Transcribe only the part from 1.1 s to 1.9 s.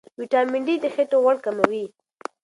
غوړ کموي.